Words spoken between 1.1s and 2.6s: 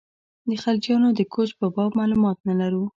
د کوچ په باب معلومات نه